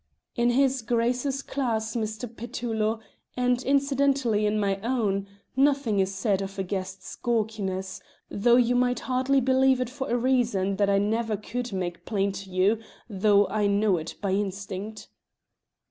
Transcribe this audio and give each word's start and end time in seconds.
"In 0.35 0.49
his 0.49 0.81
Grace's 0.81 1.43
class, 1.43 1.95
Mr. 1.95 2.25
Petullo, 2.35 3.01
and 3.37 3.61
incidentally 3.61 4.47
in 4.47 4.59
my 4.59 4.77
own, 4.77 5.27
nothing's 5.55 6.09
said 6.11 6.41
of 6.41 6.57
a 6.57 6.63
guest's 6.63 7.15
gawkiness, 7.15 8.01
though 8.27 8.55
you 8.55 8.75
might 8.75 9.01
hardly 9.01 9.39
believe 9.39 9.79
it 9.79 9.91
for 9.91 10.09
a 10.09 10.17
reason 10.17 10.77
that 10.77 10.89
I 10.89 10.97
never 10.97 11.37
could 11.37 11.71
make 11.71 12.03
plain 12.03 12.31
to 12.31 12.49
you, 12.49 12.79
though 13.07 13.47
I 13.49 13.67
know 13.67 13.97
it 13.97 14.15
by 14.23 14.31
instinct." 14.31 15.07